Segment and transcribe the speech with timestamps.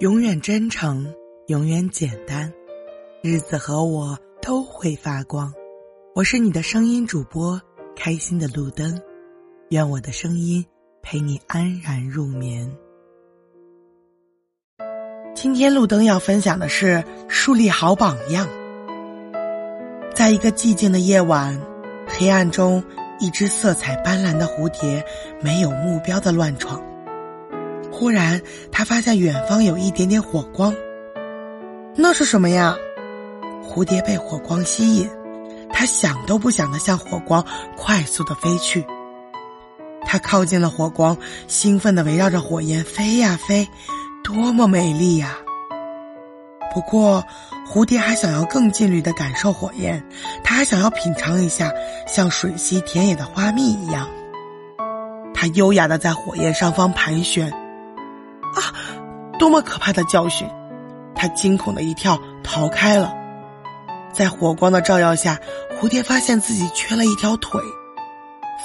[0.00, 1.14] 永远真诚，
[1.46, 2.52] 永远简单，
[3.22, 5.54] 日子和我都会发光。
[6.16, 7.60] 我是你的声音主播，
[7.94, 9.00] 开心的路灯。
[9.68, 10.66] 愿我的声音
[11.00, 12.68] 陪你安然入眠。
[15.32, 18.48] 今天路灯要分享的是树立好榜样。
[20.12, 21.56] 在一个寂静的夜晚，
[22.08, 22.82] 黑暗中，
[23.20, 25.04] 一只色彩斑斓的蝴蝶
[25.40, 26.82] 没有目标的乱闯。
[27.94, 28.42] 忽然，
[28.72, 30.74] 他发现远方有一点点火光。
[31.94, 32.76] 那是什么呀？
[33.62, 35.08] 蝴蝶被火光吸引，
[35.72, 37.42] 他想都不想的向火光
[37.76, 38.84] 快速的飞去。
[40.04, 41.16] 他靠近了火光，
[41.46, 43.66] 兴奋的围绕着火焰飞呀飞，
[44.24, 45.38] 多么美丽呀！
[46.74, 47.24] 不过，
[47.64, 50.04] 蝴蝶还想要更近距离的感受火焰，
[50.42, 51.72] 它还想要品尝一下
[52.08, 54.08] 像吮吸田野的花蜜一样。
[55.32, 57.52] 它优雅的在火焰上方盘旋。
[59.38, 60.48] 多么可怕的教训！
[61.14, 63.14] 他惊恐的一跳，逃开了。
[64.12, 65.38] 在火光的照耀下，
[65.78, 67.60] 蝴蝶发现自己缺了一条腿，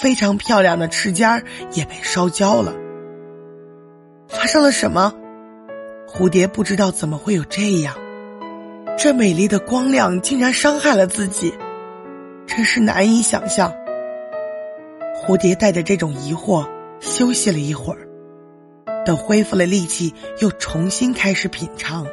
[0.01, 2.73] 非常漂亮的翅尖儿也被烧焦了。
[4.27, 5.13] 发生了什么？
[6.07, 7.95] 蝴蝶不知道怎么会有这样，
[8.97, 11.53] 这美丽的光亮竟然伤害了自己，
[12.47, 13.71] 真是难以想象。
[15.15, 16.67] 蝴蝶带着这种疑惑
[16.99, 18.08] 休息了一会儿。
[19.09, 22.05] 等恢复了力气，又重新开始品尝。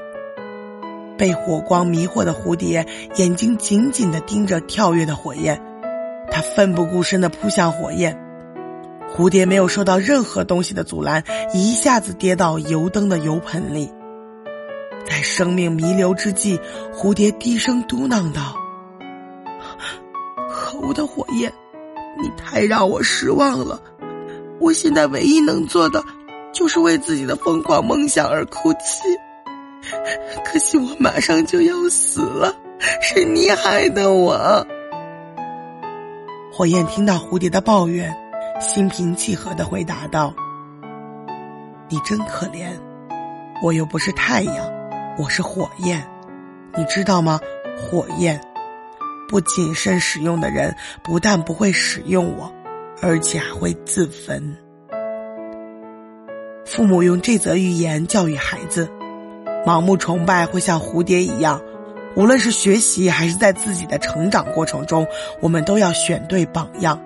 [1.18, 5.60] 被火光迷惑的蝴蝶，眼睛紧紧的盯着跳跃的火焰，
[6.30, 8.18] 它奋不顾身的扑向火焰。
[9.14, 11.22] 蝴蝶没有受到任何东西的阻拦，
[11.52, 13.92] 一下子跌到油灯的油盆里。
[15.06, 16.58] 在生命弥留之际，
[16.94, 18.56] 蝴蝶低声嘟囔道
[20.50, 21.52] ：“可恶的火焰，
[22.22, 23.82] 你太让我失望了。
[24.58, 26.02] 我现在唯一能做的……”
[26.56, 29.02] 就是为自己的疯狂梦想而哭泣，
[30.42, 32.50] 可惜我马上就要死了，
[33.02, 34.66] 是你害的我。
[36.50, 38.16] 火焰听到蝴蝶的抱怨，
[38.58, 40.34] 心平气和的回答道
[41.90, 42.70] ：“你真可怜，
[43.62, 44.56] 我又不是太阳，
[45.18, 46.02] 我是火焰，
[46.74, 47.38] 你知道吗？
[47.76, 48.40] 火焰
[49.28, 52.50] 不谨慎使用的人，不但不会使用我，
[53.02, 54.56] 而且还会自焚。”
[56.76, 58.86] 父母用这则寓言教育孩子：
[59.64, 61.58] 盲目崇拜会像蝴蝶一样，
[62.14, 65.06] 无论是学习还是在自己的成长过程中，
[65.40, 67.02] 我们都要选对榜样，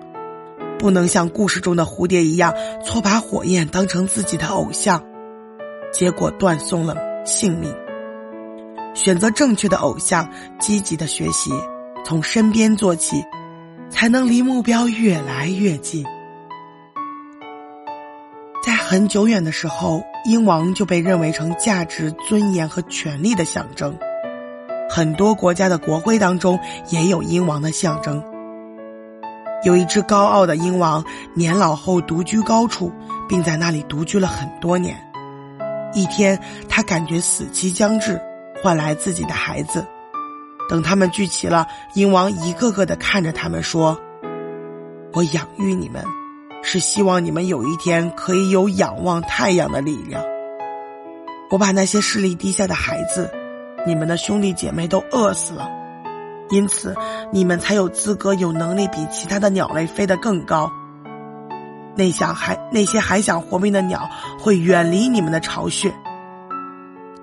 [0.77, 5.01] 不能像故事中的蝴蝶一样，错把火焰当成自己的偶像，
[5.93, 7.73] 结果断送了性命。
[8.93, 11.49] 选择正确的偶像，积极的学习，
[12.03, 13.23] 从身边做起，
[13.89, 16.05] 才能离目标越来越近。
[18.91, 23.97] 很久远的时候，鹰王就被认为成价值、尊严和权力的象征。
[24.89, 26.59] 很多国家的国徽当中
[26.89, 28.21] 也有鹰王的象征。
[29.63, 32.91] 有一只高傲的鹰王，年老后独居高处，
[33.29, 35.01] 并在那里独居了很多年。
[35.93, 36.37] 一天，
[36.67, 38.21] 他感觉死期将至，
[38.61, 39.87] 唤来自己的孩子。
[40.67, 43.97] 等他们聚齐了，鹰王一个个的看着他们说
[45.15, 46.03] ：“我养育你们。”
[46.63, 50.23] 是希望你们有一天可以有仰望太阳的力量。
[51.49, 53.29] 我把那些视力低下的孩子，
[53.85, 55.69] 你们的兄弟姐妹都饿死了，
[56.49, 56.95] 因此
[57.31, 60.71] 你们才有资格、有能力比其他的鸟类飞得更高。
[61.95, 65.93] 那想还那些还想活命的鸟会远离你们的巢穴。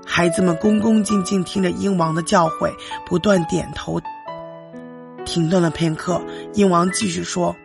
[0.05, 2.71] 孩子们恭恭敬敬听着鹰王的教诲，
[3.07, 3.99] 不断点头。
[5.25, 6.21] 停顿了片刻，
[6.53, 7.57] 鹰王继续说。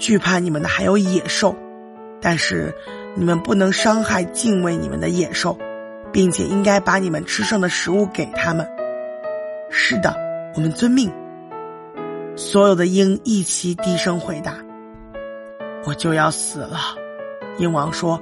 [0.00, 1.54] 惧怕你们的还有野兽，
[2.22, 2.74] 但是
[3.14, 5.56] 你们不能伤害敬畏你们的野兽，
[6.10, 8.66] 并且应该把你们吃剩的食物给他们。
[9.68, 10.16] 是的，
[10.56, 11.12] 我们遵命。
[12.34, 14.54] 所有的鹰一齐低声回答
[15.84, 16.78] ：“我就要死了。”
[17.58, 18.18] 鹰王说：“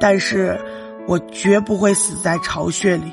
[0.00, 0.58] 但是
[1.06, 3.12] 我绝不会死在巢穴里。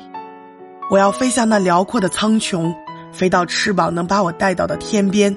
[0.90, 2.74] 我要飞向那辽阔的苍穹，
[3.12, 5.34] 飞到翅膀能把我带到的天边。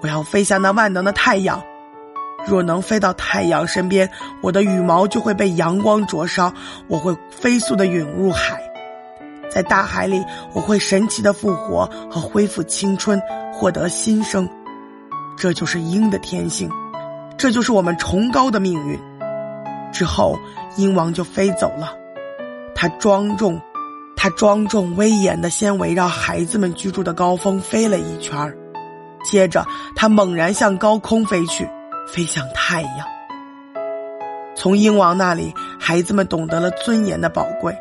[0.00, 1.62] 我要飞向那万能的太阳。”
[2.46, 4.10] 若能飞到太阳身边，
[4.42, 6.52] 我的羽毛就会被阳光灼烧，
[6.88, 8.60] 我会飞速的涌入海，
[9.50, 13.20] 在大海里，我会神奇的复活和恢复青春，
[13.52, 14.48] 获得新生。
[15.36, 16.70] 这就是鹰的天性，
[17.36, 19.00] 这就是我们崇高的命运。
[19.92, 20.38] 之后，
[20.76, 21.92] 鹰王就飞走了，
[22.74, 23.60] 他庄重，
[24.16, 28.56] 他庄重威严的先围绕孩子们居住的高峰飞了一圈儿，
[29.24, 31.68] 接着他猛然向高空飞去。
[32.06, 33.06] 飞向太阳。
[34.54, 37.76] 从鹰王那里，孩子们懂得了尊严的宝贵。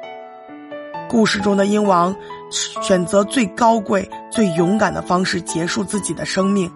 [1.08, 2.16] 故事中的鹰王
[2.50, 6.72] 选择最高贵、最勇敢的方式结束自己的生命。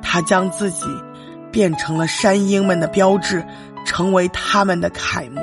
[0.00, 0.86] 他将自己
[1.52, 3.44] 变成了山鹰们的标志，
[3.84, 5.42] 成为他们的楷模。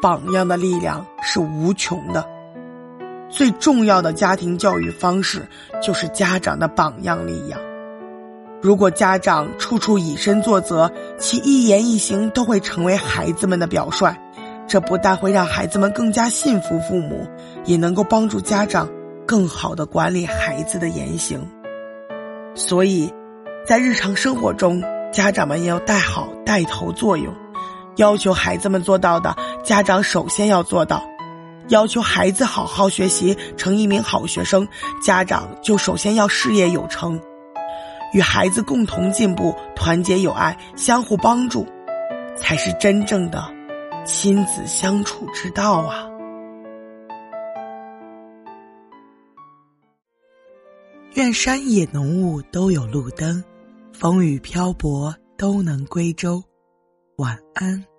[0.00, 2.26] 榜样的力量是无穷的。
[3.28, 5.46] 最重要的家庭教育方式
[5.82, 7.60] 就是家长的榜样力量。
[8.62, 10.88] 如果家长处处以身作则，
[11.18, 14.16] 其一言一行都会成为孩子们的表率。
[14.68, 17.26] 这不但会让孩子们更加信服父母，
[17.64, 18.88] 也能够帮助家长
[19.26, 21.44] 更好的管理孩子的言行。
[22.54, 23.12] 所以，
[23.66, 24.80] 在日常生活中，
[25.12, 27.34] 家长们要带好带头作用。
[27.96, 31.02] 要求孩子们做到的，家长首先要做到；
[31.68, 34.66] 要求孩子好好学习，成一名好学生，
[35.04, 37.20] 家长就首先要事业有成。
[38.12, 41.66] 与孩子共同进步，团结友爱，相互帮助，
[42.36, 43.52] 才是真正的
[44.04, 46.08] 亲子相处之道啊！
[51.14, 53.42] 愿山野浓雾都有路灯，
[53.92, 56.42] 风雨漂泊都能归舟。
[57.16, 57.91] 晚安。